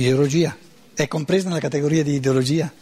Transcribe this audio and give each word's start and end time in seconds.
ideologia, 0.00 0.56
è 0.94 1.08
compresa 1.08 1.48
nella 1.48 1.60
categoria 1.60 2.02
di 2.02 2.14
ideologia. 2.14 2.72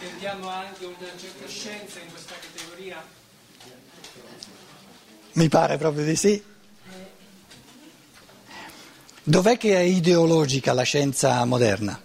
Intendiamo 0.00 0.48
anche 0.48 0.84
una 0.84 0.96
certa 1.18 1.48
scienza 1.48 1.98
in 2.00 2.10
questa 2.10 2.34
categoria? 2.34 3.04
Mi 5.32 5.48
pare 5.48 5.76
proprio 5.78 6.04
di 6.04 6.16
sì. 6.16 6.42
Dov'è 9.24 9.56
che 9.56 9.76
è 9.76 9.80
ideologica 9.80 10.72
la 10.72 10.82
scienza 10.82 11.44
moderna? 11.44 12.00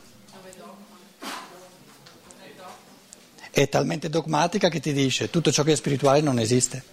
È 3.49 3.69
talmente 3.69 4.07
dogmatica 4.09 4.69
che 4.69 4.79
ti 4.79 4.93
dice 4.93 5.31
tutto 5.31 5.51
ciò 5.51 5.63
che 5.63 5.71
è 5.71 5.75
spirituale 5.75 6.21
non 6.21 6.37
esiste. 6.37 6.83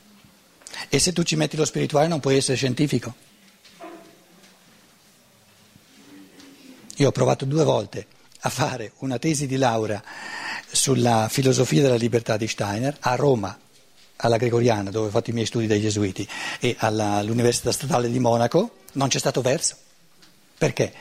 E 0.89 0.99
se 0.99 1.13
tu 1.13 1.23
ci 1.23 1.37
metti 1.37 1.57
lo 1.57 1.67
spirituale 1.67 2.09
non 2.09 2.21
puoi 2.21 2.37
essere 2.37 2.57
scientifico. 2.57 3.33
Io 6.97 7.09
ho 7.09 7.13
provato 7.13 7.45
due 7.45 7.65
volte 7.65 8.07
a 8.41 8.49
fare 8.49 8.93
una 8.99 9.19
tesi 9.19 9.47
di 9.47 9.57
laurea 9.57 10.03
sulla 10.71 11.29
filosofia 11.29 11.83
della 11.83 11.97
libertà 11.97 12.37
di 12.37 12.47
Steiner 12.47 12.97
a 13.01 13.17
Roma, 13.17 13.59
alla 14.17 14.37
Gregoriana, 14.37 14.91
dove 14.91 15.09
ho 15.09 15.11
fatto 15.11 15.31
i 15.31 15.33
miei 15.33 15.47
studi 15.47 15.67
dai 15.67 15.81
Gesuiti, 15.81 16.29
e 16.61 16.77
all'Università 16.79 17.73
Statale 17.73 18.11
di 18.11 18.19
Monaco, 18.19 18.79
non 18.93 19.09
c'è 19.09 19.19
stato 19.19 19.41
verso. 19.41 19.77
Perché? 20.57 20.93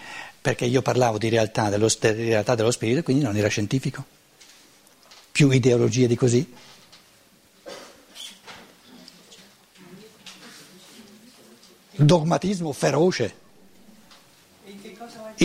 Perché 0.42 0.66
io 0.66 0.82
parlavo 0.82 1.18
di 1.18 1.30
realtà 1.30 1.70
dello, 1.70 1.88
di 1.88 2.30
realtà 2.30 2.56
dello 2.56 2.72
spirito 2.72 3.00
e 3.00 3.04
quindi 3.04 3.24
non 3.24 3.38
era 3.38 3.48
scientifico. 3.48 4.04
Più 5.32 5.50
ideologie 5.52 6.08
di 6.08 6.16
così. 6.16 6.54
Dogmatismo 11.96 12.72
feroce, 12.72 13.36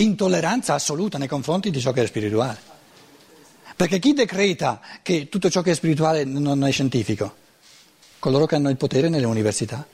intolleranza 0.01 0.73
assoluta 0.73 1.17
nei 1.17 1.27
confronti 1.27 1.71
di 1.71 1.79
ciò 1.79 1.91
che 1.91 2.03
è 2.03 2.07
spirituale. 2.07 2.77
Perché 3.75 3.99
chi 3.99 4.13
decreta 4.13 4.81
che 5.01 5.29
tutto 5.29 5.49
ciò 5.49 5.61
che 5.61 5.71
è 5.71 5.73
spirituale 5.75 6.23
non 6.25 6.65
è 6.65 6.71
scientifico? 6.71 7.35
Coloro 8.19 8.45
che 8.45 8.55
hanno 8.55 8.69
il 8.69 8.77
potere 8.77 9.07
nelle 9.07 9.25
università. 9.25 9.87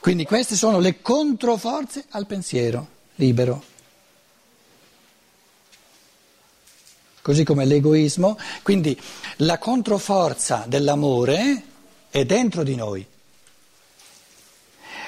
Quindi 0.00 0.24
queste 0.24 0.56
sono 0.56 0.80
le 0.80 1.00
controforze 1.00 2.06
al 2.10 2.26
pensiero 2.26 2.88
libero. 3.14 3.62
Così 7.22 7.44
come 7.44 7.64
l'egoismo, 7.64 8.36
quindi 8.64 9.00
la 9.36 9.58
controforza 9.58 10.64
dell'amore 10.66 11.62
è 12.10 12.24
dentro 12.24 12.64
di 12.64 12.74
noi. 12.74 13.06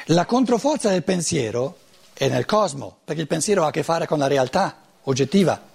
La 0.09 0.27
controforza 0.27 0.91
del 0.91 1.03
pensiero 1.03 1.79
è 2.13 2.29
nel 2.29 2.45
cosmo, 2.45 2.99
perché 3.05 3.23
il 3.23 3.27
pensiero 3.27 3.65
ha 3.65 3.69
a 3.69 3.71
che 3.71 3.83
fare 3.83 4.07
con 4.07 4.19
la 4.19 4.27
realtà 4.27 4.77
oggettiva. 5.03 5.73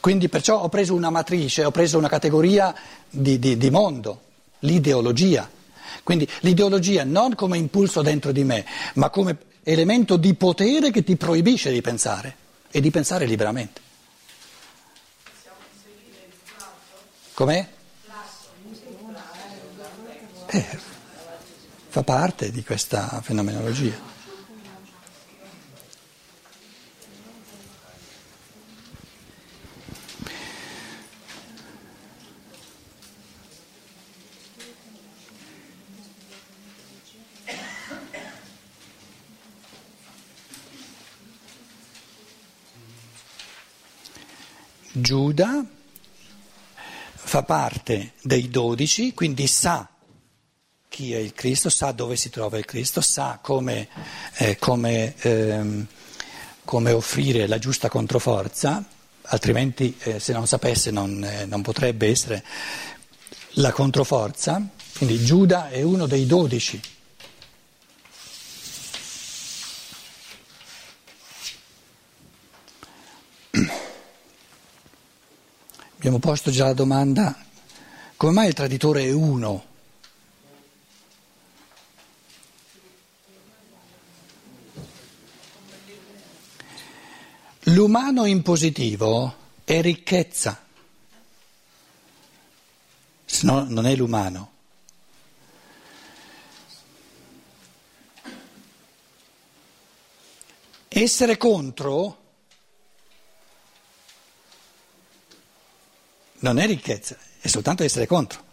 Quindi 0.00 0.28
perciò 0.28 0.60
ho 0.60 0.68
preso 0.68 0.94
una 0.94 1.10
matrice, 1.10 1.64
ho 1.64 1.70
preso 1.70 1.96
una 1.96 2.08
categoria 2.08 2.74
di, 3.08 3.38
di, 3.38 3.56
di 3.56 3.70
mondo, 3.70 4.22
l'ideologia. 4.60 5.48
Quindi 6.02 6.28
l'ideologia 6.40 7.04
non 7.04 7.34
come 7.34 7.56
impulso 7.56 8.02
dentro 8.02 8.32
di 8.32 8.42
me, 8.42 8.64
ma 8.94 9.10
come 9.10 9.38
elemento 9.62 10.16
di 10.16 10.34
potere 10.34 10.90
che 10.90 11.04
ti 11.04 11.16
proibisce 11.16 11.70
di 11.70 11.80
pensare 11.80 12.36
e 12.70 12.80
di 12.80 12.90
pensare 12.90 13.26
liberamente. 13.26 13.80
Com'è? 17.34 17.68
Eh, 20.50 20.78
fa 21.98 22.04
parte 22.04 22.52
di 22.52 22.62
questa 22.62 23.20
fenomenologia. 23.22 24.16
Giuda 44.92 45.66
fa 47.14 47.42
parte 47.42 48.12
dei 48.22 48.48
dodici, 48.50 49.14
quindi 49.14 49.48
sa 49.48 49.88
chi 50.98 51.12
è 51.12 51.18
il 51.18 51.32
Cristo, 51.32 51.70
sa 51.70 51.92
dove 51.92 52.16
si 52.16 52.28
trova 52.28 52.58
il 52.58 52.64
Cristo, 52.64 53.00
sa 53.00 53.38
come, 53.40 53.86
eh, 54.34 54.56
come, 54.58 55.14
ehm, 55.18 55.86
come 56.64 56.90
offrire 56.90 57.46
la 57.46 57.60
giusta 57.60 57.88
controforza, 57.88 58.84
altrimenti 59.22 59.96
eh, 60.00 60.18
se 60.18 60.32
non 60.32 60.48
sapesse 60.48 60.90
non, 60.90 61.22
eh, 61.22 61.44
non 61.46 61.62
potrebbe 61.62 62.08
essere 62.08 62.44
la 63.50 63.70
controforza. 63.70 64.60
Quindi 64.96 65.24
Giuda 65.24 65.68
è 65.68 65.82
uno 65.82 66.06
dei 66.06 66.26
dodici. 66.26 66.80
Abbiamo 75.94 76.18
posto 76.18 76.50
già 76.50 76.64
la 76.64 76.72
domanda, 76.72 77.40
come 78.16 78.32
mai 78.32 78.48
il 78.48 78.54
traditore 78.54 79.04
è 79.04 79.12
uno? 79.12 79.67
L'umano 87.78 88.24
in 88.24 88.42
positivo 88.42 89.36
è 89.62 89.80
ricchezza, 89.80 90.60
se 93.24 93.46
no 93.46 93.66
non 93.68 93.86
è 93.86 93.94
l'umano. 93.94 94.50
Essere 100.88 101.36
contro 101.36 102.22
non 106.40 106.58
è 106.58 106.66
ricchezza, 106.66 107.16
è 107.38 107.46
soltanto 107.46 107.84
essere 107.84 108.08
contro. 108.08 108.46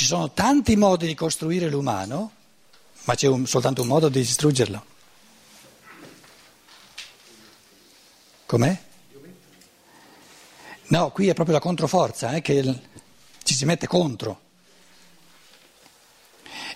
sono 0.11 0.33
tanti 0.33 0.75
modi 0.75 1.07
di 1.07 1.15
costruire 1.15 1.69
l'umano, 1.69 2.31
ma 3.05 3.15
c'è 3.15 3.27
un, 3.27 3.47
soltanto 3.47 3.81
un 3.81 3.87
modo 3.87 4.09
di 4.09 4.19
distruggerlo. 4.19 4.85
Com'è? 8.45 8.81
No, 10.87 11.11
qui 11.11 11.29
è 11.29 11.33
proprio 11.33 11.55
la 11.55 11.61
controforza, 11.61 12.33
eh, 12.33 12.41
che 12.41 12.81
ci 13.43 13.53
si 13.53 13.63
mette 13.63 13.87
contro. 13.87 14.41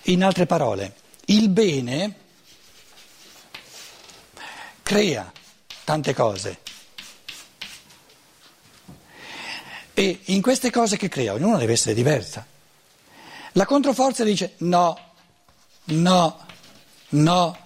In 0.04 0.24
altre 0.24 0.46
parole, 0.46 0.94
il 1.26 1.50
bene 1.50 2.16
crea 4.82 5.30
tante 5.84 6.14
cose. 6.14 6.60
E 9.92 10.20
in 10.24 10.40
queste 10.40 10.70
cose 10.70 10.96
che 10.96 11.10
crea, 11.10 11.34
ognuna 11.34 11.58
deve 11.58 11.74
essere 11.74 11.92
diversa. 11.94 12.54
La 13.56 13.64
controforza 13.64 14.22
dice 14.22 14.52
no, 14.58 14.98
no, 15.84 16.46
no, 17.08 17.58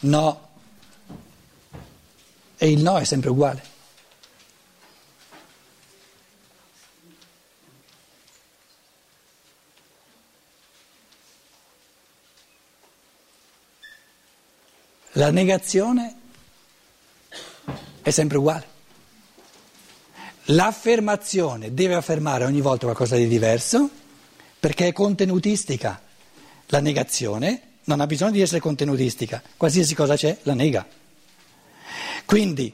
no. 0.00 0.48
E 2.58 2.70
il 2.70 2.82
no 2.82 2.98
è 2.98 3.04
sempre 3.04 3.30
uguale. 3.30 3.72
La 15.12 15.30
negazione 15.30 16.16
è 18.02 18.10
sempre 18.10 18.36
uguale. 18.36 18.72
L'affermazione 20.48 21.72
deve 21.72 21.94
affermare 21.94 22.44
ogni 22.44 22.60
volta 22.60 22.84
qualcosa 22.84 23.16
di 23.16 23.26
diverso 23.26 24.02
perché 24.64 24.86
è 24.86 24.92
contenutistica. 24.94 26.00
La 26.68 26.80
negazione 26.80 27.72
non 27.84 28.00
ha 28.00 28.06
bisogno 28.06 28.30
di 28.30 28.40
essere 28.40 28.60
contenutistica, 28.60 29.42
qualsiasi 29.58 29.94
cosa 29.94 30.16
c'è 30.16 30.38
la 30.44 30.54
nega. 30.54 30.86
Quindi 32.24 32.72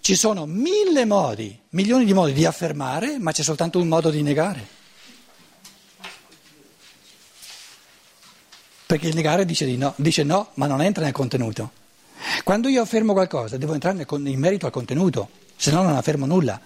ci 0.00 0.16
sono 0.16 0.44
mille 0.44 1.04
modi, 1.04 1.56
milioni 1.68 2.04
di 2.04 2.12
modi 2.12 2.32
di 2.32 2.44
affermare, 2.44 3.20
ma 3.20 3.30
c'è 3.30 3.44
soltanto 3.44 3.78
un 3.78 3.86
modo 3.86 4.10
di 4.10 4.22
negare. 4.22 4.66
Perché 8.84 9.06
il 9.06 9.14
negare 9.14 9.44
dice 9.44 9.66
di 9.66 9.76
no, 9.76 9.94
dice 9.98 10.24
no, 10.24 10.48
ma 10.54 10.66
non 10.66 10.82
entra 10.82 11.04
nel 11.04 11.12
contenuto. 11.12 11.70
Quando 12.42 12.66
io 12.66 12.82
affermo 12.82 13.12
qualcosa, 13.12 13.56
devo 13.56 13.74
entrare 13.74 14.04
in 14.10 14.38
merito 14.40 14.66
al 14.66 14.72
contenuto, 14.72 15.28
se 15.54 15.70
no 15.70 15.80
non 15.82 15.94
affermo 15.94 16.26
nulla. 16.26 16.60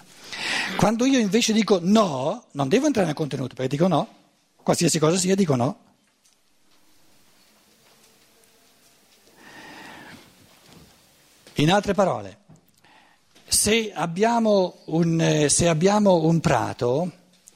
Quando 0.79 1.05
io 1.05 1.19
invece 1.19 1.53
dico 1.53 1.81
no, 1.83 2.45
non 2.53 2.69
devo 2.69 2.87
entrare 2.87 3.09
nel 3.09 3.15
contenuto, 3.15 3.55
perché 3.55 3.77
dico 3.77 3.89
no, 3.89 4.21
qualsiasi 4.63 4.99
cosa 4.99 5.17
sia, 5.17 5.35
dico 5.35 5.57
no. 5.57 5.79
In 11.57 11.71
altre 11.71 11.93
parole, 11.93 12.39
se 13.47 13.93
abbiamo 13.95 14.79
un, 14.87 15.21
eh, 15.21 15.49
se 15.49 15.69
abbiamo 15.69 16.25
un 16.25 16.41
prato, 16.41 17.11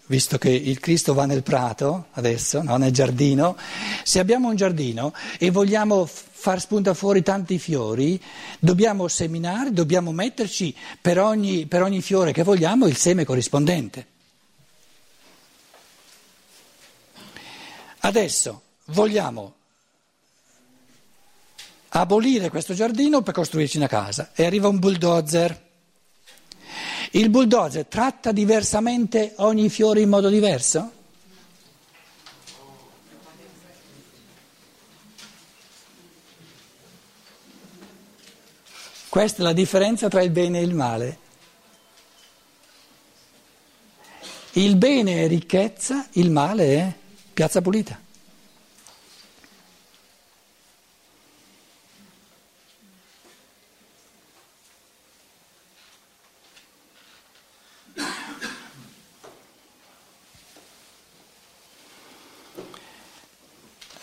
visto 0.06 0.38
che 0.38 0.50
il 0.50 0.79
Cristo 0.79 1.14
va 1.14 1.25
nel 1.25 1.43
prato 1.43 2.08
adesso, 2.12 2.62
no? 2.62 2.76
nel 2.76 2.93
giardino, 2.93 3.56
se 4.05 4.19
abbiamo 4.19 4.49
un 4.49 4.56
giardino 4.56 5.12
e 5.38 5.50
vogliamo 5.50 6.06
far 6.06 6.61
spuntare 6.61 6.94
fuori 6.94 7.23
tanti 7.23 7.58
fiori, 7.58 8.20
dobbiamo 8.58 9.08
seminare, 9.08 9.73
dobbiamo 9.73 10.12
metterci 10.12 10.75
per 11.00 11.19
ogni, 11.19 11.67
per 11.67 11.82
ogni 11.82 12.03
fiore 12.03 12.32
che 12.32 12.43
vogliamo 12.43 12.87
il 12.87 12.97
seme 12.97 13.25
corrispondente. 13.25 14.06
Adesso 18.06 18.62
vogliamo 18.87 19.55
abolire 21.88 22.50
questo 22.50 22.73
giardino 22.73 23.23
per 23.23 23.35
costruirci 23.35 23.79
una 23.79 23.88
casa 23.88 24.31
e 24.32 24.47
arriva 24.47 24.69
un 24.69 24.79
bulldozer 24.79 25.64
il 27.12 27.31
bulldozer 27.31 27.85
tratta 27.87 28.31
diversamente 28.31 29.32
ogni 29.38 29.69
fiore 29.70 30.03
in 30.03 30.08
modo 30.08 30.29
diverso? 30.29 30.93
Questa 39.08 39.41
è 39.41 39.44
la 39.44 39.53
differenza 39.53 40.06
tra 40.06 40.23
il 40.23 40.31
bene 40.31 40.61
e 40.61 40.62
il 40.62 40.75
male. 40.75 41.19
Il 44.53 44.76
bene 44.76 45.25
è 45.25 45.26
ricchezza, 45.26 46.06
il 46.12 46.31
male 46.31 46.76
è 46.76 47.05
piazza 47.37 47.61
pulita. 47.61 48.00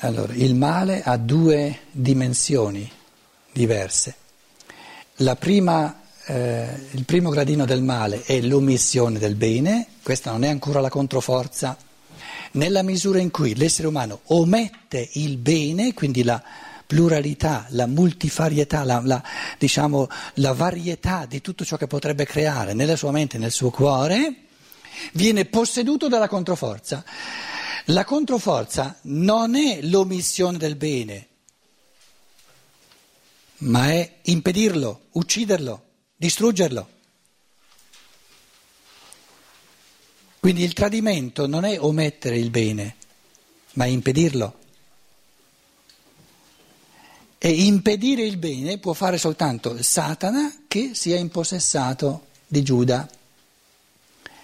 Allora, 0.01 0.33
il 0.33 0.53
male 0.53 1.01
ha 1.01 1.17
due 1.17 1.79
dimensioni 1.89 2.87
diverse. 3.51 4.15
Prima, 5.39 6.01
eh, 6.25 6.67
il 6.91 7.05
primo 7.05 7.31
gradino 7.31 7.65
del 7.65 7.81
male 7.81 8.21
è 8.21 8.39
l'omissione 8.41 9.17
del 9.17 9.33
bene, 9.33 9.87
questa 10.03 10.29
non 10.29 10.43
è 10.43 10.49
ancora 10.49 10.81
la 10.81 10.89
controforza, 10.89 11.75
nella 12.53 12.81
misura 12.81 13.19
in 13.19 13.31
cui 13.31 13.55
l'essere 13.55 13.87
umano 13.87 14.21
omette 14.25 15.09
il 15.13 15.37
bene, 15.37 15.93
quindi 15.93 16.23
la 16.23 16.41
pluralità, 16.85 17.65
la 17.69 17.87
multifarietà, 17.87 18.83
la, 18.83 19.01
la, 19.03 19.23
diciamo, 19.57 20.07
la 20.35 20.53
varietà 20.53 21.25
di 21.25 21.41
tutto 21.41 21.65
ciò 21.65 21.77
che 21.77 21.87
potrebbe 21.87 22.25
creare 22.25 22.73
nella 22.73 22.95
sua 22.95 23.11
mente 23.11 23.37
e 23.37 23.39
nel 23.39 23.51
suo 23.51 23.69
cuore, 23.69 24.35
viene 25.13 25.45
posseduto 25.45 26.07
dalla 26.07 26.27
controforza. 26.27 27.03
La 27.87 28.05
controforza 28.05 28.97
non 29.03 29.55
è 29.55 29.81
l'omissione 29.81 30.57
del 30.57 30.75
bene, 30.75 31.27
ma 33.59 33.91
è 33.91 34.19
impedirlo, 34.23 35.05
ucciderlo, 35.11 35.83
distruggerlo. 36.15 36.87
Quindi 40.43 40.63
il 40.63 40.73
tradimento 40.73 41.47
non 41.47 41.63
è 41.63 41.79
omettere 41.79 42.37
il 42.37 42.49
bene, 42.49 42.95
ma 43.75 43.85
è 43.85 43.87
impedirlo. 43.87 44.55
E 47.37 47.49
impedire 47.49 48.23
il 48.23 48.35
bene 48.35 48.77
può 48.77 48.91
fare 48.91 49.17
soltanto 49.17 49.81
Satana 49.81 50.53
che 50.67 50.95
sia 50.95 51.15
impossessato 51.15 52.25
di 52.45 52.61
Giuda. 52.61 53.09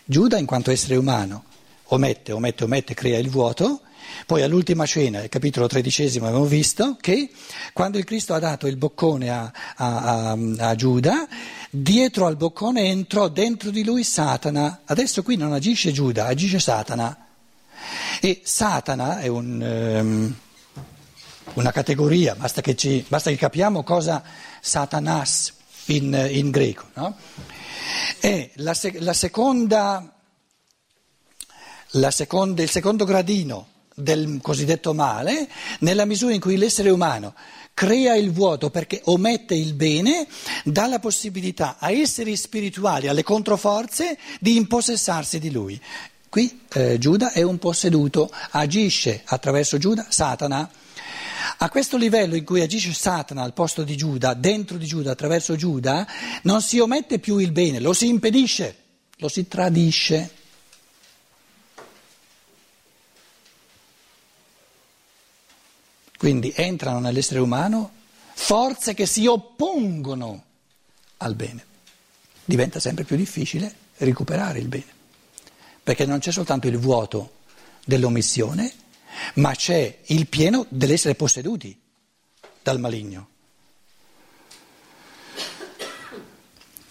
Giuda 0.06 0.38
in 0.38 0.46
quanto 0.46 0.72
essere 0.72 0.96
umano 0.96 1.44
omette, 1.90 2.32
omette, 2.32 2.64
omette, 2.64 2.94
crea 2.94 3.18
il 3.18 3.30
vuoto. 3.30 3.82
Poi 4.26 4.42
all'ultima 4.42 4.86
cena, 4.86 5.22
il 5.22 5.30
capitolo 5.30 5.68
tredicesimo, 5.68 6.28
abbiamo 6.28 6.46
visto 6.46 6.98
che 7.00 7.30
quando 7.74 7.98
il 7.98 8.06
Cristo 8.06 8.34
ha 8.34 8.40
dato 8.40 8.68
il 8.68 8.78
boccone 8.78 9.30
a, 9.30 9.52
a, 9.76 10.32
a, 10.32 10.38
a 10.60 10.76
Giuda, 10.76 11.28
dietro 11.70 12.26
al 12.26 12.36
boccone 12.36 12.84
entrò 12.84 13.28
dentro 13.28 13.70
di 13.70 13.84
lui 13.84 14.04
Satana. 14.04 14.82
Adesso 14.86 15.24
qui 15.24 15.36
non 15.36 15.54
agisce 15.54 15.92
Giuda, 15.92 16.26
agisce 16.26 16.60
Satana. 16.60 17.28
E 18.20 18.42
Satana 18.44 19.20
è 19.20 19.28
un, 19.28 19.62
um, 19.62 20.36
una 21.54 21.72
categoria, 21.72 22.36
basta 22.36 22.62
che, 22.62 22.76
ci, 22.76 23.06
basta 23.08 23.30
che, 23.30 23.38
capiamo 23.38 23.84
cosa 23.84 24.24
Satanas 24.60 25.54
in, 25.86 26.28
in 26.32 26.50
greco. 26.50 26.86
No? 26.96 27.16
È 28.20 28.52
la, 28.56 28.76
la 29.00 29.14
seconda 29.14 30.14
seconda, 32.10 32.62
il 32.62 32.70
secondo 32.70 33.06
gradino 33.06 33.68
del 33.96 34.40
cosiddetto 34.42 34.94
male, 34.94 35.50
nella 35.80 36.06
misura 36.06 36.34
in 36.34 36.40
cui 36.40 36.58
l'essere 36.58 36.90
umano 36.90 37.34
crea 37.80 38.14
il 38.18 38.34
vuoto 38.34 38.70
perché 38.70 39.00
omette 39.06 39.56
il 39.56 39.74
bene, 39.74 40.28
dà 40.66 40.86
la 40.88 41.00
possibilità 41.00 41.78
a 41.80 41.92
esseri 41.92 42.36
spirituali, 42.36 43.08
alle 43.08 43.24
controforze, 43.24 44.18
di 44.42 44.58
impossessarsi 44.58 45.40
di 45.40 45.50
lui. 45.50 45.82
Qui 46.28 46.60
eh, 46.74 46.98
Giuda 46.98 47.32
è 47.32 47.42
un 47.42 47.58
posseduto, 47.58 48.30
agisce 48.50 49.22
attraverso 49.24 49.78
Giuda 49.78 50.08
Satana. 50.10 50.70
A 51.60 51.70
questo 51.70 51.96
livello 51.96 52.36
in 52.36 52.44
cui 52.44 52.60
agisce 52.60 52.92
Satana 52.92 53.44
al 53.44 53.54
posto 53.54 53.84
di 53.84 53.96
Giuda, 53.96 54.34
dentro 54.34 54.76
di 54.76 54.86
Giuda, 54.86 55.12
attraverso 55.12 55.56
Giuda, 55.56 56.06
non 56.42 56.62
si 56.62 56.80
omette 56.80 57.20
più 57.20 57.38
il 57.38 57.54
bene, 57.54 57.80
lo 57.80 57.94
si 57.94 58.10
impedisce, 58.10 58.76
lo 59.20 59.30
si 59.30 59.48
tradisce. 59.48 60.32
Quindi 66.20 66.52
entrano 66.54 67.00
nell'essere 67.00 67.40
umano 67.40 67.92
forze 68.34 68.94
che 68.94 69.06
si 69.06 69.26
oppongono 69.26 70.44
al 71.16 71.34
bene. 71.34 71.66
Diventa 72.44 72.82
sempre 72.82 73.06
più 73.06 73.16
difficile 73.16 73.74
recuperare 73.96 74.60
il 74.60 74.68
bene, 74.68 74.92
perché 75.82 76.06
non 76.06 76.20
c'è 76.20 76.34
soltanto 76.34 76.68
il 76.68 76.78
vuoto 76.78 77.36
dell'omissione, 77.86 78.70
ma 79.36 79.56
c'è 79.56 80.00
il 80.08 80.28
pieno 80.28 80.66
dell'essere 80.68 81.16
posseduti 81.16 81.80
dal 82.62 82.82
maligno. 82.82 83.30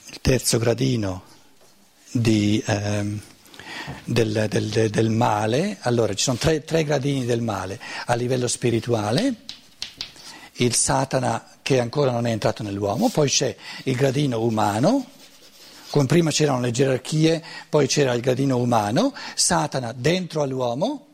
Il 0.06 0.20
terzo 0.22 0.56
gradino 0.56 1.22
di... 2.12 2.64
Ehm, 2.66 3.20
del, 4.04 4.46
del, 4.48 4.90
del 4.90 5.10
male, 5.10 5.78
allora 5.80 6.14
ci 6.14 6.24
sono 6.24 6.36
tre, 6.36 6.64
tre 6.64 6.84
gradini 6.84 7.24
del 7.24 7.40
male 7.40 7.80
a 8.06 8.14
livello 8.14 8.48
spirituale, 8.48 9.34
il 10.54 10.74
Satana 10.74 11.44
che 11.62 11.80
ancora 11.80 12.10
non 12.10 12.26
è 12.26 12.30
entrato 12.30 12.62
nell'uomo, 12.62 13.08
poi 13.10 13.28
c'è 13.28 13.54
il 13.84 13.96
gradino 13.96 14.40
umano, 14.40 15.06
come 15.90 16.06
prima 16.06 16.30
c'erano 16.30 16.60
le 16.60 16.70
gerarchie, 16.70 17.42
poi 17.68 17.86
c'era 17.86 18.12
il 18.12 18.20
gradino 18.20 18.56
umano, 18.58 19.14
Satana 19.34 19.92
dentro 19.92 20.42
all'uomo, 20.42 21.06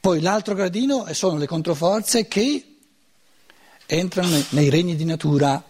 poi 0.00 0.20
l'altro 0.20 0.54
gradino 0.54 1.06
sono 1.12 1.38
le 1.38 1.46
controforze 1.46 2.28
che 2.28 2.76
entrano 3.86 4.42
nei 4.50 4.70
regni 4.70 4.96
di 4.96 5.04
natura. 5.04 5.62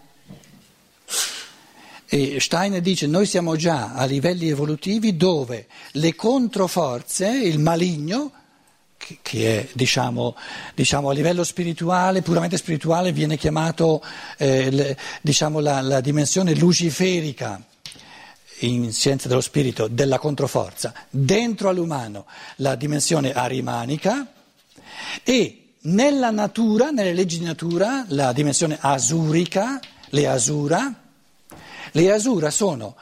E 2.07 2.39
Steiner 2.39 2.81
dice 2.81 3.07
noi 3.07 3.25
siamo 3.25 3.55
già 3.55 3.93
a 3.93 4.05
livelli 4.05 4.47
evolutivi 4.49 5.17
dove 5.17 5.67
le 5.93 6.13
controforze, 6.13 7.27
il 7.27 7.59
maligno, 7.59 8.31
che, 9.21 9.59
è 9.59 9.67
diciamo, 9.73 10.35
diciamo, 10.73 11.09
a 11.09 11.13
livello 11.13 11.43
spirituale, 11.43 12.21
puramente 12.21 12.57
spirituale, 12.57 13.11
viene 13.11 13.37
chiamato 13.37 14.03
eh, 14.37 14.69
le, 14.69 14.97
diciamo, 15.21 15.59
la, 15.59 15.81
la 15.81 16.01
dimensione 16.01 16.53
luciferica 16.55 17.61
in 18.59 18.91
scienza 18.93 19.27
dello 19.27 19.41
spirito 19.41 19.87
della 19.87 20.19
controforza, 20.19 20.93
dentro 21.09 21.69
all'umano 21.69 22.25
la 22.57 22.75
dimensione 22.75 23.33
arimanica 23.33 24.27
e 25.23 25.73
nella 25.81 26.31
natura, 26.31 26.89
nelle 26.89 27.13
leggi 27.13 27.39
di 27.39 27.45
natura, 27.45 28.05
la 28.09 28.31
dimensione 28.31 28.77
asurica, 28.79 29.79
le 30.09 30.27
asura, 30.27 31.04
le 31.91 32.11
asura 32.11 32.49
sono 32.49 32.95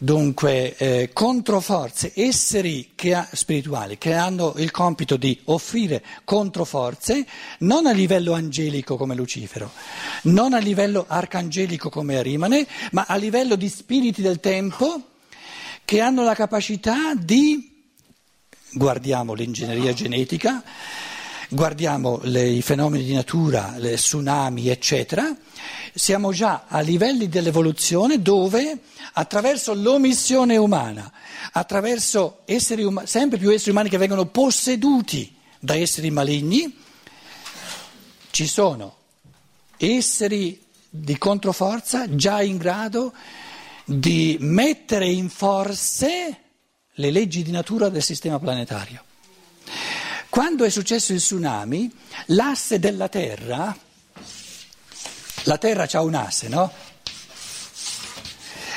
Dunque, 0.00 0.76
eh, 0.76 1.10
controforze, 1.12 2.12
esseri 2.14 2.92
che 2.94 3.14
ha, 3.14 3.28
spirituali 3.32 3.98
che 3.98 4.14
hanno 4.14 4.54
il 4.58 4.70
compito 4.70 5.16
di 5.16 5.40
offrire 5.46 6.04
controforze, 6.22 7.26
non 7.60 7.84
a 7.86 7.90
livello 7.90 8.32
angelico 8.32 8.96
come 8.96 9.16
Lucifero, 9.16 9.72
non 10.24 10.52
a 10.52 10.58
livello 10.58 11.04
arcangelico 11.08 11.88
come 11.88 12.16
Arimane, 12.16 12.64
ma 12.92 13.06
a 13.08 13.16
livello 13.16 13.56
di 13.56 13.68
spiriti 13.68 14.22
del 14.22 14.38
tempo 14.38 15.02
che 15.84 16.00
hanno 16.00 16.22
la 16.22 16.34
capacità 16.34 17.14
di, 17.16 17.88
guardiamo 18.70 19.34
l'ingegneria 19.34 19.92
genetica, 19.92 20.62
guardiamo 21.48 22.20
le, 22.22 22.46
i 22.46 22.62
fenomeni 22.62 23.04
di 23.04 23.14
natura, 23.14 23.74
le 23.78 23.94
tsunami, 23.94 24.68
eccetera, 24.68 25.34
siamo 25.94 26.32
già 26.32 26.64
a 26.68 26.80
livelli 26.80 27.28
dell'evoluzione 27.28 28.20
dove 28.20 28.80
attraverso 29.14 29.74
l'omissione 29.74 30.56
umana, 30.56 31.10
attraverso 31.52 32.42
um- 32.46 33.04
sempre 33.04 33.38
più 33.38 33.50
esseri 33.50 33.70
umani 33.70 33.88
che 33.88 33.96
vengono 33.96 34.26
posseduti 34.26 35.34
da 35.58 35.74
esseri 35.74 36.10
maligni, 36.10 36.76
ci 38.30 38.46
sono 38.46 38.96
esseri 39.76 40.62
di 40.90 41.18
controforza 41.18 42.14
già 42.14 42.42
in 42.42 42.56
grado 42.56 43.12
di 43.84 44.36
mettere 44.40 45.08
in 45.08 45.28
forze 45.28 46.38
le 46.92 47.10
leggi 47.10 47.42
di 47.42 47.50
natura 47.50 47.88
del 47.88 48.02
sistema 48.02 48.38
planetario. 48.38 49.02
Quando 50.28 50.64
è 50.64 50.70
successo 50.70 51.12
il 51.12 51.20
tsunami, 51.20 51.90
l'asse 52.26 52.78
della 52.78 53.08
Terra, 53.08 53.76
la 55.44 55.58
Terra 55.58 55.88
ha 55.90 56.02
un 56.02 56.14
asse, 56.14 56.48
no? 56.48 56.70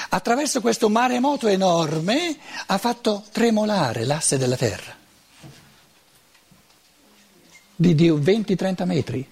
Attraverso 0.10 0.62
questo 0.62 0.90
maremoto 0.90 1.48
enorme 1.48 2.38
ha 2.66 2.78
fatto 2.78 3.26
tremolare 3.32 4.06
l'asse 4.06 4.38
della 4.38 4.58
Terra 4.58 5.00
di, 7.82 7.96
di 7.96 8.10
20-30 8.10 8.86
metri. 8.86 9.28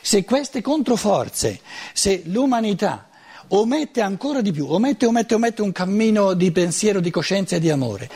Se 0.00 0.24
queste 0.24 0.60
controforze, 0.62 1.60
se 1.92 2.22
l'umanità 2.26 3.08
omette 3.48 4.00
ancora 4.00 4.40
di 4.40 4.52
più, 4.52 4.66
omette, 4.66 5.06
omette, 5.06 5.34
omette 5.34 5.62
un 5.62 5.72
cammino 5.72 6.34
di 6.34 6.50
pensiero, 6.52 7.00
di 7.00 7.10
coscienza 7.10 7.56
e 7.56 7.60
di 7.60 7.70
amore. 7.70 8.08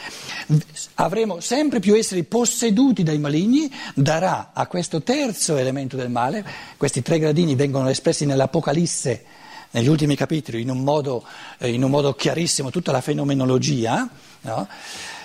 Avremo 0.94 1.40
sempre 1.40 1.80
più 1.80 1.94
esseri 1.94 2.24
posseduti 2.24 3.02
dai 3.02 3.18
maligni, 3.18 3.72
darà 3.94 4.50
a 4.52 4.66
questo 4.66 5.02
terzo 5.02 5.56
elemento 5.56 5.96
del 5.96 6.10
male, 6.10 6.44
questi 6.76 7.02
tre 7.02 7.18
gradini 7.18 7.54
vengono 7.54 7.88
espressi 7.88 8.26
nell'Apocalisse, 8.26 9.24
negli 9.70 9.88
ultimi 9.88 10.16
capitoli, 10.16 10.62
in 10.62 10.70
un 10.70 10.80
modo, 10.80 11.24
eh, 11.58 11.70
in 11.70 11.82
un 11.82 11.90
modo 11.90 12.14
chiarissimo, 12.14 12.70
tutta 12.70 12.92
la 12.92 13.00
fenomenologia. 13.00 14.08
No? 14.42 14.68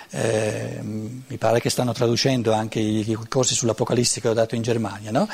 Eh, 0.10 0.80
mi 0.82 1.38
pare 1.38 1.60
che 1.60 1.70
stanno 1.70 1.94
traducendo 1.94 2.52
anche 2.52 2.80
i, 2.80 3.10
i, 3.10 3.18
corsi 3.28 3.56
sull'Apocalisse 3.56 4.22
che 4.22 4.28
ho 4.28 4.34
dato 4.34 4.56
in 4.56 4.62
Germania. 4.62 5.12
No? 5.12 5.28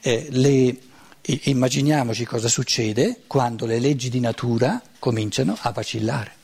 Eh, 0.00 0.28
le, 0.30 0.76
Immaginiamoci 1.26 2.26
cosa 2.26 2.48
succede 2.48 3.22
quando 3.26 3.64
le 3.64 3.78
leggi 3.78 4.10
di 4.10 4.20
natura 4.20 4.82
cominciano 4.98 5.56
a 5.58 5.70
vacillare. 5.70 6.42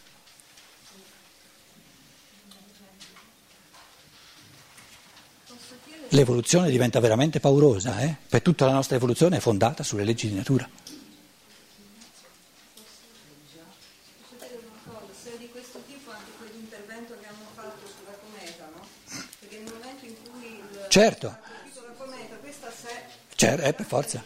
L'evoluzione 6.09 6.71
diventa 6.71 6.99
veramente 6.99 7.41
paurosa, 7.41 8.01
eh? 8.01 8.17
per 8.27 8.41
tutta 8.41 8.65
la 8.65 8.73
nostra 8.73 8.97
evoluzione 8.97 9.37
è 9.37 9.41
fondata 9.41 9.83
sulle 9.83 10.03
leggi 10.03 10.29
di 10.29 10.35
natura. 10.35 10.67
Certo. 20.89 21.37
Certo, 23.37 23.63
è 23.63 23.73
per 23.73 23.87
forza. 23.87 24.23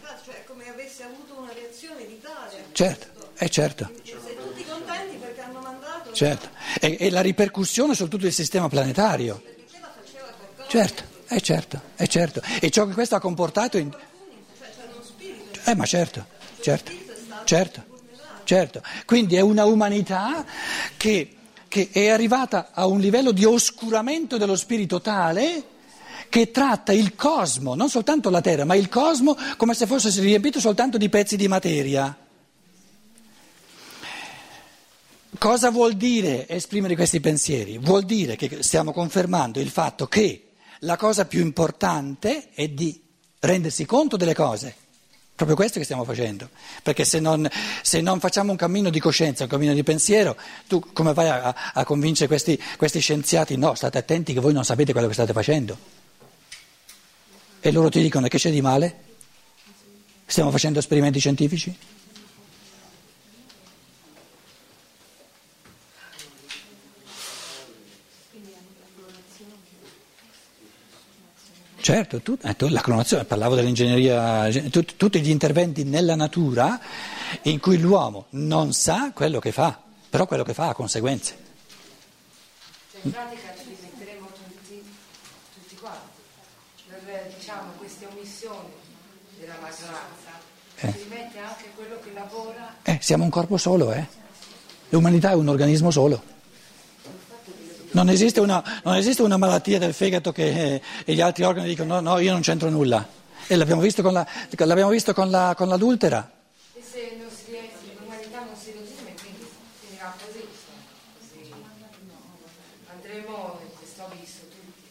Certo, 2.74 3.06
è 3.34 3.48
certo. 3.48 3.88
Siete 4.02 4.34
tutti? 4.34 4.66
Certo, 6.12 6.48
e, 6.80 6.96
e, 6.98 7.10
la 7.10 7.20
ripercussione 7.20 7.94
su 7.94 8.08
tutto 8.08 8.26
il 8.26 8.32
sistema 8.32 8.68
planetario. 8.68 9.40
Certo, 10.66 11.02
è 11.26 11.38
certo, 11.38 11.80
è 11.94 12.06
certo. 12.08 12.42
E 12.58 12.70
ciò 12.70 12.84
che 12.86 12.94
questo 12.94 13.14
ha 13.14 13.20
comportato 13.20 13.78
in... 13.78 13.96
Eh, 15.66 15.74
ma 15.76 15.84
certo, 15.84 16.26
certo, 16.60 16.90
certo, 17.44 17.84
certo. 18.42 18.82
Quindi 19.06 19.36
è 19.36 19.40
una 19.40 19.66
umanità 19.66 20.44
che, 20.96 21.36
che 21.68 21.90
è 21.92 22.08
arrivata 22.08 22.70
a 22.72 22.86
un 22.86 22.98
livello 22.98 23.30
di 23.30 23.44
oscuramento 23.44 24.36
dello 24.36 24.56
spirito 24.56 25.00
tale 25.00 25.62
che 26.28 26.50
tratta 26.50 26.92
il 26.92 27.14
cosmo, 27.14 27.76
non 27.76 27.88
soltanto 27.88 28.30
la 28.30 28.40
Terra, 28.40 28.64
ma 28.64 28.74
il 28.74 28.88
cosmo 28.88 29.36
come 29.56 29.74
se 29.74 29.86
fosse 29.86 30.10
riempito 30.20 30.58
soltanto 30.58 30.98
di 30.98 31.08
pezzi 31.08 31.36
di 31.36 31.46
materia. 31.46 32.18
Cosa 35.38 35.70
vuol 35.70 35.94
dire 35.94 36.48
esprimere 36.48 36.94
questi 36.94 37.20
pensieri? 37.20 37.78
Vuol 37.78 38.04
dire 38.04 38.36
che 38.36 38.62
stiamo 38.62 38.92
confermando 38.92 39.60
il 39.60 39.68
fatto 39.68 40.06
che 40.06 40.52
la 40.80 40.96
cosa 40.96 41.24
più 41.26 41.40
importante 41.40 42.50
è 42.54 42.68
di 42.68 43.02
rendersi 43.40 43.84
conto 43.84 44.16
delle 44.16 44.34
cose. 44.34 44.74
Proprio 45.34 45.56
questo 45.56 45.78
che 45.78 45.84
stiamo 45.84 46.04
facendo, 46.04 46.48
perché 46.82 47.04
se 47.04 47.18
non, 47.18 47.48
se 47.82 48.00
non 48.00 48.20
facciamo 48.20 48.52
un 48.52 48.56
cammino 48.56 48.88
di 48.88 49.00
coscienza, 49.00 49.42
un 49.42 49.48
cammino 49.48 49.74
di 49.74 49.82
pensiero, 49.82 50.36
tu 50.68 50.92
come 50.92 51.12
vai 51.12 51.28
a, 51.28 51.72
a 51.74 51.84
convincere 51.84 52.28
questi, 52.28 52.60
questi 52.76 53.00
scienziati? 53.00 53.56
No, 53.56 53.74
state 53.74 53.98
attenti 53.98 54.32
che 54.32 54.38
voi 54.38 54.52
non 54.52 54.64
sapete 54.64 54.92
quello 54.92 55.08
che 55.08 55.14
state 55.14 55.32
facendo. 55.32 55.76
E 57.60 57.72
loro 57.72 57.88
ti 57.88 58.00
dicono 58.00 58.28
che 58.28 58.38
c'è 58.38 58.52
di 58.52 58.60
male? 58.60 59.02
Stiamo 60.24 60.52
facendo 60.52 60.78
esperimenti 60.78 61.18
scientifici? 61.18 61.76
Certo, 71.84 72.22
tu, 72.22 72.38
eh, 72.40 72.56
tu, 72.56 72.68
la 72.68 72.80
clonazione, 72.80 73.24
parlavo 73.24 73.54
dell'ingegneria, 73.56 74.48
tu, 74.70 74.82
tutti 74.96 75.20
gli 75.20 75.28
interventi 75.28 75.84
nella 75.84 76.14
natura 76.14 76.80
in 77.42 77.60
cui 77.60 77.78
l'uomo 77.78 78.24
non 78.30 78.72
sa 78.72 79.12
quello 79.12 79.38
che 79.38 79.52
fa, 79.52 79.78
però 80.08 80.24
quello 80.24 80.44
che 80.44 80.54
fa 80.54 80.68
ha 80.68 80.72
conseguenze. 80.72 81.36
Cioè, 82.90 83.00
in 83.02 83.10
pratica 83.10 83.52
ci 83.58 83.76
rimetteremo 83.76 84.26
tutti, 84.28 84.82
tutti 85.52 85.76
quanti, 85.76 86.22
per 87.04 87.34
diciamo, 87.38 87.72
queste 87.76 88.06
omissioni 88.10 88.72
della 89.38 89.56
maggioranza, 89.60 90.30
eh. 90.76 90.90
si 90.90 91.02
rimette 91.02 91.38
anche 91.38 91.64
quello 91.74 91.98
che 92.02 92.12
lavora. 92.14 92.76
Eh, 92.82 92.98
siamo 93.02 93.24
un 93.24 93.30
corpo 93.30 93.58
solo, 93.58 93.92
eh. 93.92 94.06
L'umanità 94.88 95.32
è 95.32 95.34
un 95.34 95.48
organismo 95.48 95.90
solo. 95.90 96.32
Non 97.94 98.08
esiste, 98.08 98.40
una, 98.40 98.60
non 98.82 98.96
esiste 98.96 99.22
una, 99.22 99.36
malattia 99.36 99.78
del 99.78 99.94
fegato 99.94 100.32
che 100.32 100.82
eh, 101.04 101.14
gli 101.14 101.20
altri 101.20 101.44
organi 101.44 101.68
dicono 101.68 102.00
no, 102.00 102.10
no, 102.10 102.18
io 102.18 102.32
non 102.32 102.40
c'entro 102.40 102.68
nulla. 102.68 103.06
E 103.46 103.54
l'abbiamo 103.54 103.80
visto 103.80 104.02
con, 104.02 104.12
la, 104.12 104.26
l'abbiamo 104.50 104.90
visto 104.90 105.14
con, 105.14 105.30
la, 105.30 105.54
con 105.56 105.68
l'adultera. 105.68 106.28
E 106.74 106.82
se 106.82 107.16
non 107.20 107.28
si 107.30 107.52
riesce, 107.52 107.94
l'umanità 108.00 108.38
non 108.38 108.56
si 108.60 108.72
redime, 108.72 109.14
quindi 109.14 109.46
finirà 109.78 110.12
così. 110.18 110.44
così. 111.18 111.52
Andremo 112.92 113.60
in 113.62 113.78
questo 113.78 114.04
abisso 114.10 114.40
tutti. 114.50 114.88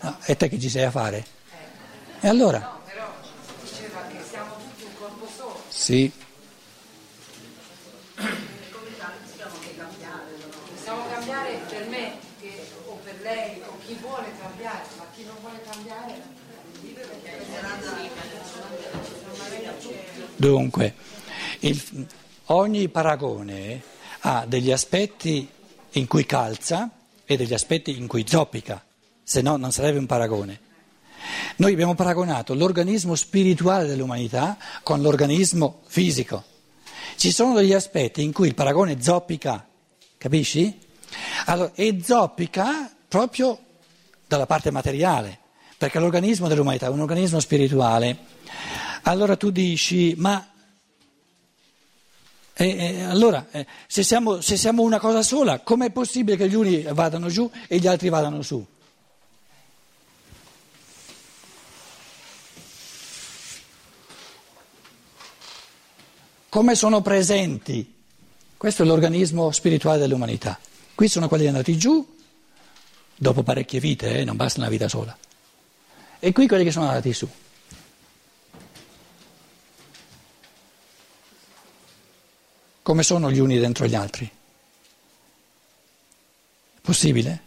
No, 0.00 0.18
e 0.26 0.36
te 0.36 0.48
che 0.50 0.60
ci 0.60 0.68
sei 0.68 0.84
a 0.84 0.90
fare? 0.90 1.24
Eh. 2.20 2.26
E 2.26 2.28
allora? 2.28 2.58
No, 2.58 2.80
però 2.84 3.14
diceva 3.62 4.00
che 4.12 4.18
siamo 4.28 4.56
tutti 4.56 4.84
un 4.84 4.98
corpo 4.98 5.26
solo. 5.34 5.62
Sì. 5.68 6.12
Possiamo 10.74 11.08
cambiare 11.08 11.60
per 11.66 11.88
me 11.88 12.18
che, 12.40 12.68
o 12.84 13.00
per 13.02 13.13
lei 13.24 13.62
o 13.66 13.78
chi 13.86 13.96
vuole 14.00 14.26
cambiare, 14.38 14.84
ma 14.98 15.06
chi 15.14 15.24
non 15.24 15.36
vuole 15.40 15.60
cambiare 15.68 16.42
Dunque, 20.36 20.94
il, 21.60 22.06
ogni 22.46 22.88
paragone 22.88 23.82
ha 24.20 24.44
degli 24.46 24.70
aspetti 24.70 25.48
in 25.92 26.06
cui 26.06 26.26
calza 26.26 26.90
e 27.24 27.36
degli 27.36 27.54
aspetti 27.54 27.96
in 27.96 28.06
cui 28.06 28.26
zoppica, 28.28 28.84
se 29.22 29.40
no 29.40 29.56
non 29.56 29.72
sarebbe 29.72 29.98
un 29.98 30.06
paragone. 30.06 30.60
Noi 31.56 31.72
abbiamo 31.72 31.94
paragonato 31.94 32.52
l'organismo 32.54 33.14
spirituale 33.14 33.86
dell'umanità 33.86 34.58
con 34.82 35.00
l'organismo 35.00 35.80
fisico. 35.86 36.44
Ci 37.16 37.32
sono 37.32 37.54
degli 37.54 37.72
aspetti 37.72 38.22
in 38.22 38.32
cui 38.32 38.48
il 38.48 38.54
paragone 38.54 39.00
zoppica, 39.00 39.66
capisci? 40.18 40.78
Allora, 41.46 41.70
e 41.74 41.98
zoppica 42.02 42.93
proprio 43.08 43.58
dalla 44.26 44.46
parte 44.46 44.70
materiale, 44.70 45.38
perché 45.76 45.98
l'organismo 45.98 46.48
dell'umanità 46.48 46.86
è 46.86 46.90
un 46.90 47.00
organismo 47.00 47.40
spirituale. 47.40 48.16
Allora 49.02 49.36
tu 49.36 49.50
dici, 49.50 50.14
ma 50.16 50.48
E, 52.56 52.68
e 52.68 53.02
allora, 53.02 53.48
eh, 53.50 53.66
se, 53.88 54.04
siamo, 54.04 54.40
se 54.40 54.56
siamo 54.56 54.82
una 54.82 55.00
cosa 55.00 55.22
sola, 55.22 55.58
com'è 55.58 55.90
possibile 55.90 56.36
che 56.36 56.48
gli 56.48 56.54
uni 56.54 56.82
vadano 56.82 57.28
giù 57.28 57.50
e 57.66 57.78
gli 57.78 57.88
altri 57.88 58.10
vadano 58.10 58.42
su? 58.42 58.64
Come 66.48 66.74
sono 66.76 67.02
presenti? 67.02 67.92
Questo 68.56 68.84
è 68.84 68.86
l'organismo 68.86 69.50
spirituale 69.50 69.98
dell'umanità. 69.98 70.56
Qui 70.94 71.08
sono 71.08 71.26
quelli 71.26 71.48
andati 71.48 71.76
giù 71.76 72.13
dopo 73.16 73.42
parecchie 73.42 73.80
vite, 73.80 74.18
eh, 74.18 74.24
non 74.24 74.36
basta 74.36 74.60
una 74.60 74.68
vita 74.68 74.88
sola. 74.88 75.16
E 76.18 76.32
qui 76.32 76.46
quelli 76.46 76.64
che 76.64 76.70
sono 76.70 76.88
andati 76.88 77.12
su. 77.12 77.28
Come 82.82 83.02
sono 83.02 83.30
gli 83.30 83.38
uni 83.38 83.58
dentro 83.58 83.86
gli 83.86 83.94
altri? 83.94 84.30
Possibile? 86.82 87.42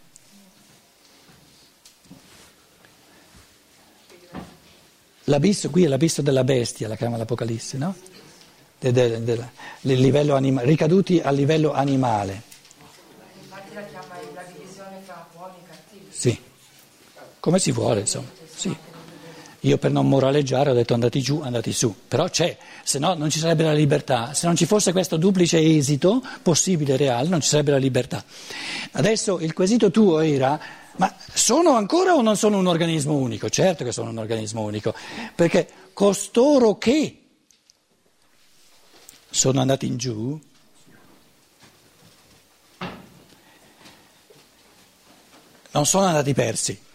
L'abisso 5.28 5.70
qui 5.70 5.84
è 5.84 5.86
l'abisso 5.86 6.22
della 6.22 6.42
bestia, 6.42 6.88
la 6.88 6.96
chiama 6.96 7.16
l'Apocalisse, 7.16 7.78
no? 7.78 7.94
De, 8.80 8.90
de, 8.90 9.22
de, 9.22 9.48
ricaduti 10.62 11.20
a 11.20 11.30
livello 11.30 11.72
animale. 11.72 12.42
Infatti 13.40 13.74
la 13.74 13.82
chiama 13.82 14.14
la 14.34 14.42
divisione 14.42 15.04
tra 15.04 15.24
buoni 15.32 15.54
e 15.62 15.68
cattivi. 15.68 16.06
Sì, 16.10 16.40
come 17.40 17.58
si 17.58 17.72
vuole, 17.72 18.00
insomma. 18.00 18.28
Sì. 18.54 18.76
Io 19.62 19.76
per 19.76 19.90
non 19.90 20.08
moraleggiare 20.08 20.70
ho 20.70 20.74
detto 20.74 20.94
andati 20.94 21.20
giù, 21.20 21.40
andati 21.40 21.72
su, 21.72 21.92
però 22.06 22.28
c'è, 22.28 22.56
se 22.84 23.00
no 23.00 23.14
non 23.14 23.28
ci 23.28 23.40
sarebbe 23.40 23.64
la 23.64 23.72
libertà, 23.72 24.32
se 24.32 24.46
non 24.46 24.54
ci 24.54 24.66
fosse 24.66 24.92
questo 24.92 25.16
duplice 25.16 25.58
esito 25.58 26.22
possibile, 26.42 26.96
reale, 26.96 27.28
non 27.28 27.40
ci 27.40 27.48
sarebbe 27.48 27.72
la 27.72 27.78
libertà. 27.78 28.24
Adesso 28.92 29.40
il 29.40 29.52
quesito 29.54 29.90
tuo 29.90 30.20
era, 30.20 30.60
ma 30.96 31.12
sono 31.32 31.74
ancora 31.74 32.14
o 32.14 32.22
non 32.22 32.36
sono 32.36 32.56
un 32.56 32.68
organismo 32.68 33.14
unico? 33.14 33.48
Certo 33.48 33.82
che 33.82 33.90
sono 33.90 34.10
un 34.10 34.18
organismo 34.18 34.62
unico, 34.62 34.94
perché 35.34 35.68
costoro 35.92 36.78
che 36.78 37.22
sono 39.28 39.60
andati 39.60 39.86
in 39.86 39.96
giù 39.96 40.40
non 45.72 45.84
sono 45.84 46.06
andati 46.06 46.32
persi. 46.32 46.86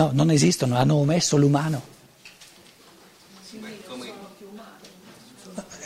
No, 0.00 0.08
non 0.14 0.30
esistono, 0.30 0.78
hanno 0.78 0.94
omesso 0.94 1.36
l'umano. 1.36 1.82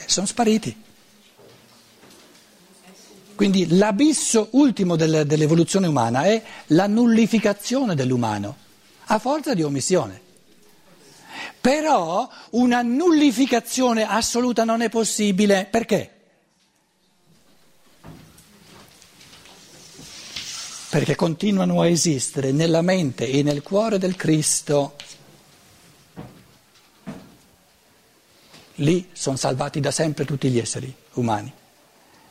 Sono 0.06 0.26
spariti. 0.26 0.82
Quindi 3.34 3.76
l'abisso 3.76 4.50
ultimo 4.52 4.94
del, 4.94 5.26
dell'evoluzione 5.26 5.88
umana 5.88 6.26
è 6.26 6.40
la 6.66 6.86
nullificazione 6.86 7.96
dell'umano, 7.96 8.56
a 9.06 9.18
forza 9.18 9.52
di 9.52 9.64
omissione. 9.64 10.20
Però 11.60 12.28
una 12.50 12.82
nullificazione 12.82 14.06
assoluta 14.06 14.62
non 14.62 14.80
è 14.80 14.90
possibile. 14.90 15.66
Perché? 15.68 16.13
Perché 20.94 21.16
continuano 21.16 21.80
a 21.80 21.88
esistere 21.88 22.52
nella 22.52 22.80
mente 22.80 23.28
e 23.28 23.42
nel 23.42 23.62
cuore 23.62 23.98
del 23.98 24.14
Cristo. 24.14 24.94
Lì 28.74 29.08
sono 29.10 29.34
salvati 29.36 29.80
da 29.80 29.90
sempre 29.90 30.24
tutti 30.24 30.48
gli 30.50 30.58
esseri 30.60 30.94
umani 31.14 31.52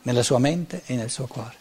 nella 0.04 0.23
sua 0.23 0.39
mente 0.39 0.84
e 0.86 0.95
nel 0.95 1.10
suo 1.10 1.28
cuore. 1.28 1.56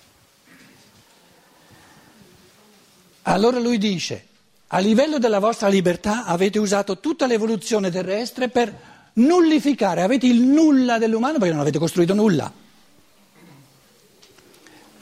Allora 3.23 3.59
lui 3.59 3.79
dice, 3.79 4.27
a 4.69 4.79
livello 4.79 5.19
della 5.19 5.41
vostra 5.41 5.67
libertà 5.67 6.25
avete 6.25 6.61
usato 6.61 7.01
tutta 7.01 7.27
l'evoluzione 7.27 7.91
terrestre 7.91 8.49
per 8.49 8.73
nullificare, 9.15 10.03
avete 10.03 10.29
il 10.29 10.41
nulla 10.41 10.99
dell'umano 10.99 11.39
perché 11.39 11.51
non 11.51 11.63
avete 11.63 11.81
costruito 11.81 12.15
nulla. 12.15 12.62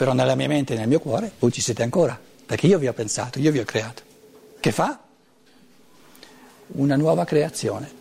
Però 0.01 0.15
nella 0.15 0.35
mia 0.35 0.49
mente 0.49 0.73
e 0.73 0.79
nel 0.79 0.89
mio 0.89 0.99
cuore 0.99 1.31
voi 1.39 1.53
ci 1.53 1.61
siete 1.61 1.83
ancora, 1.83 2.19
perché 2.47 2.67
io 2.67 2.79
vi 2.79 2.89
ho 2.89 2.93
pensato, 2.95 3.39
io 3.39 3.53
vi 3.53 3.59
ho 3.59 3.67
creato. 3.67 4.03
Che 4.59 4.73
fa? 4.73 4.99
Una 6.69 6.97
nuova 6.97 7.27
creazione 7.27 7.93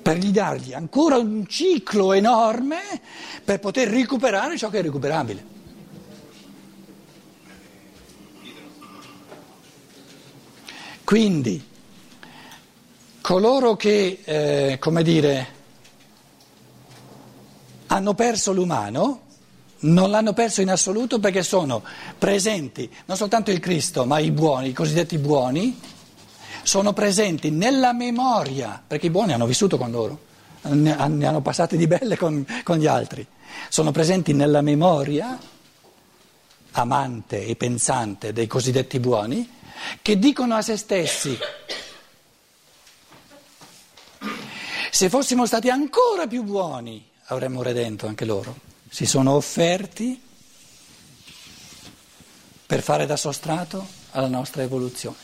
per 0.00 0.16
gli 0.16 0.30
dargli 0.30 0.72
ancora 0.72 1.16
un 1.16 1.44
ciclo 1.48 2.12
enorme 2.12 2.78
per 3.42 3.58
poter 3.58 3.88
recuperare 3.88 4.56
ciò 4.56 4.70
che 4.70 4.78
è 4.78 4.82
recuperabile. 4.82 5.44
Quindi 11.02 11.68
coloro 13.20 13.74
che, 13.74 14.20
eh, 14.22 14.76
come 14.78 15.02
dire, 15.02 15.46
hanno 17.88 18.14
perso 18.14 18.52
l'umano, 18.52 19.22
non 19.84 20.10
l'hanno 20.10 20.32
perso 20.32 20.60
in 20.60 20.70
assoluto 20.70 21.18
perché 21.18 21.42
sono 21.42 21.82
presenti 22.18 22.90
non 23.06 23.16
soltanto 23.16 23.50
il 23.50 23.60
Cristo, 23.60 24.04
ma 24.04 24.18
i 24.18 24.30
buoni, 24.30 24.68
i 24.68 24.72
cosiddetti 24.72 25.18
buoni, 25.18 25.78
sono 26.62 26.92
presenti 26.92 27.50
nella 27.50 27.92
memoria, 27.92 28.82
perché 28.86 29.06
i 29.06 29.10
buoni 29.10 29.32
hanno 29.32 29.46
vissuto 29.46 29.76
con 29.76 29.90
loro, 29.90 30.18
ne 30.62 30.96
hanno 30.96 31.40
passate 31.42 31.76
di 31.76 31.86
belle 31.86 32.16
con, 32.16 32.44
con 32.62 32.78
gli 32.78 32.86
altri, 32.86 33.26
sono 33.68 33.90
presenti 33.90 34.32
nella 34.32 34.62
memoria 34.62 35.38
amante 36.72 37.44
e 37.44 37.54
pensante 37.54 38.32
dei 38.32 38.46
cosiddetti 38.46 38.98
buoni, 38.98 39.48
che 40.00 40.18
dicono 40.18 40.54
a 40.54 40.62
se 40.62 40.76
stessi, 40.76 41.36
se 44.90 45.08
fossimo 45.08 45.44
stati 45.44 45.68
ancora 45.68 46.26
più 46.26 46.42
buoni 46.42 47.06
avremmo 47.26 47.62
redento 47.62 48.06
anche 48.06 48.24
loro, 48.24 48.72
si 48.94 49.06
sono 49.06 49.32
offerti 49.32 50.22
per 52.64 52.80
fare 52.80 53.06
da 53.06 53.16
sostrato 53.16 53.84
alla 54.12 54.28
nostra 54.28 54.62
evoluzione. 54.62 55.16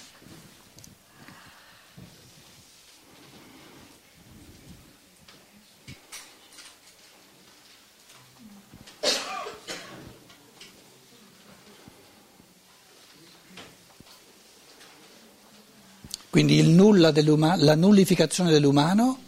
Quindi 16.29 16.57
il 16.57 16.71
nulla 16.71 17.13
la 17.55 17.77
nullificazione 17.77 18.51
dell'umano 18.51 19.19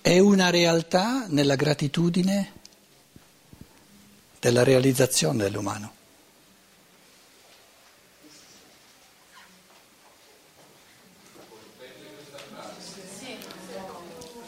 è 0.00 0.20
una 0.20 0.50
realtà 0.50 1.26
nella 1.26 1.56
gratitudine 1.56 2.62
della 4.44 4.62
realizzazione 4.62 5.44
dell'umano. 5.44 5.92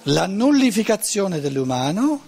La 0.03 0.27
nullificazione 0.27 1.41
dell'umano 1.41 2.21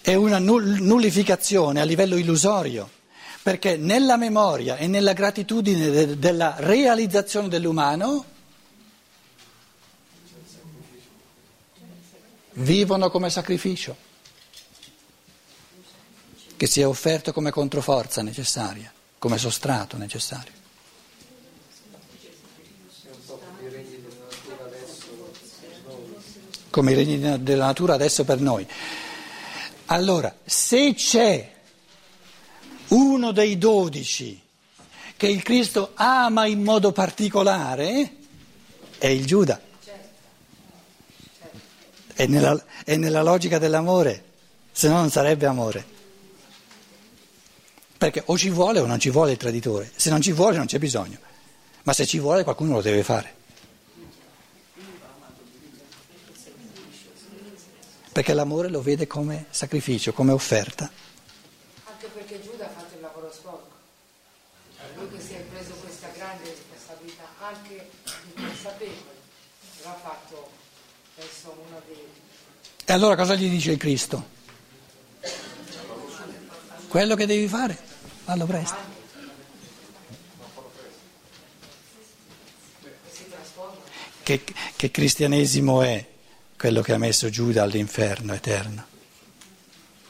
è 0.00 0.14
una 0.14 0.38
nullificazione 0.38 1.82
a 1.82 1.84
livello 1.84 2.16
illusorio 2.16 2.88
perché 3.42 3.76
nella 3.76 4.16
memoria 4.16 4.78
e 4.78 4.86
nella 4.86 5.12
gratitudine 5.12 5.90
de- 5.90 6.18
della 6.18 6.54
realizzazione 6.56 7.48
dell'umano 7.48 8.24
vivono 12.54 13.10
come 13.10 13.28
sacrificio, 13.28 14.05
che 16.56 16.66
si 16.66 16.80
è 16.80 16.86
offerto 16.86 17.32
come 17.32 17.50
controforza 17.50 18.22
necessaria, 18.22 18.92
come 19.18 19.38
sostrato 19.38 19.96
necessario. 19.96 20.52
Come 26.70 26.92
i 26.92 26.94
regni 26.94 27.42
della 27.42 27.66
natura 27.66 27.94
adesso 27.94 28.24
per 28.24 28.40
noi. 28.40 28.66
Allora, 29.86 30.34
se 30.44 30.94
c'è 30.94 31.52
uno 32.88 33.32
dei 33.32 33.56
dodici 33.58 34.42
che 35.16 35.26
il 35.26 35.42
Cristo 35.42 35.92
ama 35.94 36.46
in 36.46 36.62
modo 36.62 36.92
particolare 36.92 38.16
è 38.98 39.06
il 39.06 39.24
Giuda. 39.24 39.60
È 42.12 42.26
nella, 42.26 42.62
è 42.84 42.96
nella 42.96 43.22
logica 43.22 43.58
dell'amore, 43.58 44.24
se 44.72 44.88
no 44.88 44.96
non 44.96 45.10
sarebbe 45.10 45.46
amore. 45.46 45.94
Perché 47.98 48.22
o 48.26 48.36
ci 48.36 48.50
vuole 48.50 48.80
o 48.80 48.86
non 48.86 48.98
ci 48.98 49.10
vuole 49.10 49.32
il 49.32 49.38
traditore, 49.38 49.90
se 49.96 50.10
non 50.10 50.20
ci 50.20 50.32
vuole 50.32 50.56
non 50.56 50.66
c'è 50.66 50.78
bisogno. 50.78 51.18
ma 51.86 51.92
se 51.92 52.04
ci 52.04 52.18
vuole 52.18 52.42
qualcuno 52.42 52.74
lo 52.74 52.82
deve 52.82 53.04
fare. 53.04 53.34
Perché 58.12 58.34
l'amore 58.34 58.68
lo 58.68 58.82
vede 58.82 59.06
come 59.06 59.46
sacrificio, 59.50 60.12
come 60.12 60.32
offerta. 60.32 60.90
Anche 61.84 62.06
perché 62.08 62.42
Giuda 62.42 62.64
ha 62.64 62.70
fatto 62.70 62.94
il 62.94 63.00
lavoro 63.00 63.30
sporco. 63.30 63.70
Lui 64.96 65.08
che 65.10 65.20
si 65.20 65.34
è 65.34 65.40
preso 65.42 65.74
questa 65.74 66.08
grande 66.16 66.44
responsabilità, 66.44 67.24
anche 67.38 67.88
inconsapevole, 68.34 69.14
l'ha 69.84 70.00
fatto, 70.02 70.50
penso, 71.14 71.64
uno 71.68 71.80
dei... 71.86 72.04
E 72.84 72.92
allora 72.92 73.14
cosa 73.14 73.34
gli 73.36 73.48
dice 73.48 73.72
il 73.72 73.78
Cristo? 73.78 74.34
Quello 76.88 77.14
che 77.14 77.26
devi 77.26 77.46
fare, 77.46 77.78
fallo 78.26 78.44
presto. 78.44 78.76
Che, 84.24 84.44
che 84.74 84.90
cristianesimo 84.90 85.82
è 85.82 86.04
quello 86.58 86.82
che 86.82 86.92
ha 86.92 86.98
messo 86.98 87.30
Giuda 87.30 87.62
all'inferno 87.62 88.34
eterno? 88.34 88.84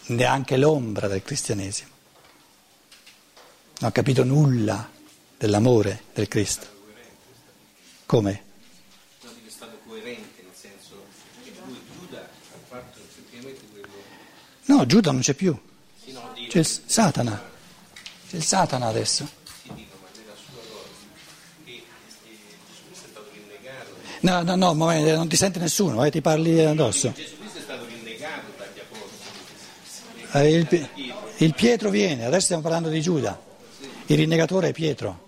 Neanche 0.07 0.57
l'ombra 0.57 1.09
del 1.09 1.22
cristianesimo. 1.22 1.90
Non 3.81 3.90
ha 3.90 3.92
capito 3.92 4.24
nulla 4.24 4.90
dell'amore 5.37 6.05
del 6.14 6.29
Cristo. 6.29 6.66
Come? 8.07 8.44
No, 9.20 9.31
è 9.46 9.50
stato 9.50 9.79
coerente, 9.87 10.42
nel 10.42 10.55
senso 10.55 11.05
che 11.44 11.52
lui, 11.66 11.79
Giuda, 11.98 12.22
ha 12.22 12.59
fatto 12.66 12.98
effettivamente 12.98 13.66
quello. 13.70 13.88
No, 14.64 14.87
Giuda 14.87 15.12
non 15.12 15.20
c'è 15.20 15.35
più. 15.35 15.55
C'è 16.48 16.62
Satana. 16.62 17.56
C'è 18.28 18.36
il 18.36 18.44
Satana 18.44 18.86
adesso. 18.86 19.28
No, 24.20 24.42
no, 24.42 24.56
no, 24.56 24.74
ma 24.74 24.98
non 25.14 25.28
ti 25.28 25.36
sente 25.36 25.58
nessuno, 25.58 26.04
eh, 26.04 26.10
ti 26.10 26.20
parli 26.20 26.64
addosso. 26.64 27.14
Eh, 30.32 30.52
il, 30.52 30.88
il 31.38 31.54
Pietro 31.54 31.90
viene, 31.90 32.24
adesso 32.24 32.44
stiamo 32.44 32.62
parlando 32.62 32.88
di 32.88 33.00
Giuda. 33.00 33.38
Il 34.06 34.16
rinnegatore 34.16 34.68
è 34.68 34.72
Pietro. 34.72 35.25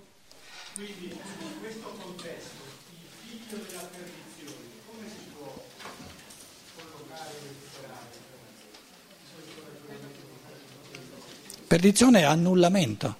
Perdizione 11.68 12.20
è 12.20 12.22
annullamento. 12.22 13.16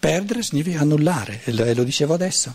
Perdere 0.00 0.42
significa 0.42 0.80
annullare, 0.80 1.42
e 1.44 1.74
lo 1.74 1.84
dicevo 1.84 2.14
adesso. 2.14 2.54